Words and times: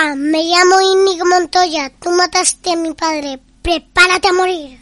Hola, 0.00 0.14
me 0.14 0.44
llamo 0.44 0.80
Inigo 0.80 1.26
Montoya. 1.26 1.90
Tú 2.00 2.10
mataste 2.10 2.72
a 2.72 2.76
mi 2.76 2.94
padre. 2.94 3.38
Prepárate 3.60 4.28
a 4.28 4.32
morir. 4.32 4.78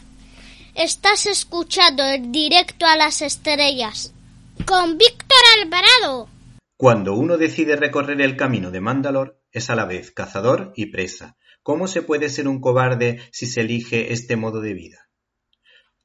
Estás 0.75 1.25
escuchando 1.25 2.03
el 2.05 2.31
directo 2.31 2.85
a 2.85 2.95
las 2.95 3.21
estrellas 3.21 4.13
con 4.65 4.97
Víctor 4.97 5.37
Alvarado. 5.57 6.29
Cuando 6.77 7.15
uno 7.15 7.37
decide 7.37 7.75
recorrer 7.75 8.21
el 8.21 8.37
camino 8.37 8.71
de 8.71 8.79
Mandalor, 8.79 9.41
es 9.51 9.69
a 9.69 9.75
la 9.75 9.85
vez 9.85 10.11
cazador 10.11 10.71
y 10.75 10.85
presa. 10.85 11.35
¿Cómo 11.63 11.87
se 11.87 12.01
puede 12.01 12.29
ser 12.29 12.47
un 12.47 12.61
cobarde 12.61 13.19
si 13.31 13.45
se 13.45 13.61
elige 13.61 14.13
este 14.13 14.37
modo 14.37 14.61
de 14.61 14.73
vida? 14.73 15.09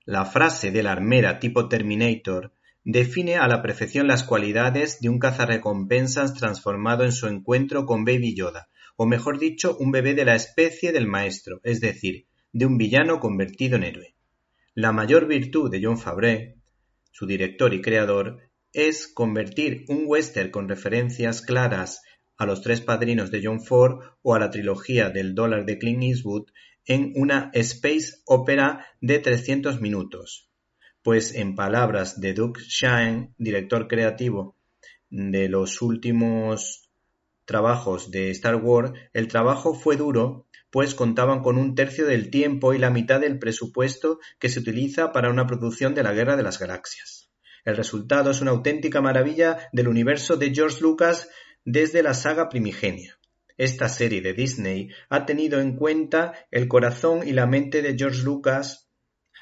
La 0.05 0.25
frase 0.25 0.73
de 0.73 0.83
la 0.83 0.93
armera 0.93 1.39
tipo 1.39 1.69
Terminator 1.69 2.53
define 2.83 3.37
a 3.37 3.47
la 3.47 3.63
perfección 3.63 4.09
las 4.09 4.25
cualidades 4.25 5.01
de 5.01 5.09
un 5.09 5.19
cazarrecompensas 5.19 6.35
transformado 6.35 7.05
en 7.05 7.13
su 7.13 7.29
encuentro 7.29 7.87
con 7.87 8.05
Baby 8.05 8.35
Yoda, 8.35 8.69
o 8.97 9.07
mejor 9.07 9.39
dicho, 9.39 9.77
un 9.79 9.91
bebé 9.91 10.15
de 10.15 10.25
la 10.25 10.35
especie 10.35 10.93
del 10.93 11.07
maestro, 11.07 11.61
es 11.65 11.81
decir, 11.81 12.27
de 12.53 12.67
un 12.67 12.79
villano 12.79 13.21
convertido 13.21 13.77
en 13.77 13.85
héroe. 13.85 14.15
La 14.75 14.93
mayor 14.93 15.27
virtud 15.27 15.71
de 15.71 15.81
John 15.83 15.99
Favreau, 15.99 16.55
su 17.11 17.27
director 17.27 17.75
y 17.75 17.81
creador, 17.81 18.39
es 18.73 19.07
convertir 19.07 19.85
un 19.89 20.05
western 20.07 20.51
con 20.51 20.69
referencias 20.69 21.43
claras 21.43 22.03
a 22.37 22.47
los 22.47 22.63
tres 22.63 22.81
padrinos 22.81 23.31
de 23.31 23.41
John 23.45 23.63
Ford 23.63 24.01
o 24.23 24.35
a 24.35 24.41
la 24.41 24.51
trilogía 24.51 25.11
del 25.11 25.35
dólar 25.35 25.65
de 25.65 25.79
Clint 25.79 26.03
Eastwood 26.03 26.51
en 26.87 27.13
una 27.15 27.51
space 27.55 28.23
opera 28.27 28.87
de 29.01 29.19
300 29.19 29.81
minutos. 29.81 30.51
Pues 31.03 31.35
en 31.35 31.55
palabras 31.55 32.21
de 32.21 32.35
Doug 32.35 32.59
Shine, 32.59 33.35
director 33.39 33.87
creativo 33.89 34.57
de 35.09 35.49
los 35.49 35.81
últimos 35.83 36.84
trabajos 37.45 38.11
de 38.11 38.31
Star 38.31 38.57
Wars, 38.57 38.93
el 39.13 39.29
trabajo 39.29 39.75
fue 39.75 39.97
duro, 39.97 40.47
pues 40.71 40.95
contaban 40.95 41.41
con 41.41 41.57
un 41.57 41.75
tercio 41.75 42.07
del 42.07 42.31
tiempo 42.31 42.75
y 42.75 42.79
la 42.79 42.91
mitad 42.91 43.21
del 43.21 43.39
presupuesto 43.39 44.19
que 44.39 44.49
se 44.49 44.61
utiliza 44.61 45.13
para 45.13 45.31
una 45.31 45.47
producción 45.47 45.95
de 45.95 46.03
la 46.03 46.13
Guerra 46.13 46.37
de 46.37 46.43
las 46.43 46.59
Galaxias. 46.59 47.31
El 47.65 47.77
resultado 47.77 48.31
es 48.31 48.41
una 48.41 48.51
auténtica 48.51 49.01
maravilla 49.01 49.69
del 49.73 49.89
universo 49.89 50.37
de 50.37 50.53
George 50.55 50.81
Lucas 50.81 51.29
desde 51.65 52.03
la 52.03 52.15
saga 52.15 52.49
primigenia. 52.49 53.19
Esta 53.57 53.89
serie 53.89 54.21
de 54.21 54.33
Disney 54.33 54.89
ha 55.09 55.27
tenido 55.27 55.61
en 55.61 55.77
cuenta 55.77 56.35
el 56.51 56.67
corazón 56.67 57.27
y 57.27 57.33
la 57.33 57.47
mente 57.47 57.83
de 57.83 57.97
George 57.97 58.23
Lucas 58.23 58.84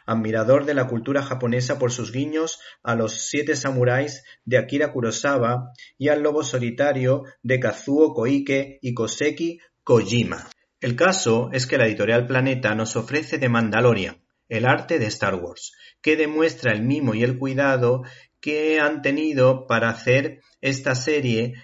admirador 0.07 0.65
de 0.65 0.75
la 0.75 0.87
cultura 0.87 1.23
japonesa 1.23 1.79
por 1.79 1.93
sus 1.93 2.13
guiños 2.13 2.61
a 2.83 2.95
Los 2.95 3.29
siete 3.29 3.57
samuráis 3.57 4.25
de 4.45 4.59
Akira 4.59 4.93
Kurosawa 4.93 5.73
y 5.99 6.09
al 6.09 6.23
Lobo 6.23 6.43
solitario 6.43 7.25
de 7.43 7.61
Kazuo 7.61 8.15
Koike 8.15 8.79
y 8.83 8.95
Koseki 8.95 9.61
Kojima. 9.85 10.49
El 10.81 10.97
caso 10.97 11.51
es 11.53 11.67
que 11.67 11.79
la 11.79 11.87
editorial 11.87 12.27
Planeta 12.27 12.75
nos 12.75 12.97
ofrece 12.97 13.39
The 13.39 13.49
Mandalorian, 13.49 14.23
el 14.49 14.67
arte 14.67 14.99
de 14.99 15.07
Star 15.07 15.37
Wars, 15.37 15.73
que 16.01 16.17
demuestra 16.17 16.73
el 16.73 16.83
mimo 16.83 17.15
y 17.15 17.23
el 17.23 17.39
cuidado 17.39 18.03
que 18.41 18.81
han 18.81 19.01
tenido 19.01 19.67
para 19.67 19.89
hacer 19.89 20.41
esta 20.61 20.95
serie 20.95 21.55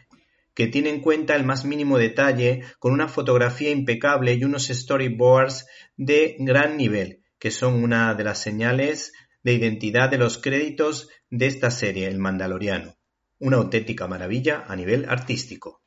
que 0.59 0.67
tiene 0.67 0.91
en 0.91 1.01
cuenta 1.01 1.37
el 1.37 1.45
más 1.45 1.65
mínimo 1.65 1.99
detalle, 1.99 2.63
con 2.81 2.93
una 2.93 3.07
fotografía 3.07 3.71
impecable 3.71 4.35
y 4.35 4.43
unos 4.43 4.67
storyboards 4.67 5.67
de 5.97 6.35
gran 6.41 6.77
nivel, 6.77 7.21
que 7.39 7.51
son 7.51 7.83
una 7.83 8.15
de 8.15 8.25
las 8.25 8.41
señales 8.41 9.13
de 9.43 9.53
identidad 9.53 10.11
de 10.11 10.19
los 10.19 10.39
créditos 10.39 11.09
de 11.31 11.47
esta 11.47 11.71
serie, 11.71 12.09
El 12.09 12.19
Mandaloriano. 12.19 12.97
Una 13.39 13.59
auténtica 13.59 14.07
maravilla 14.09 14.65
a 14.67 14.75
nivel 14.77 15.09
artístico. 15.09 15.83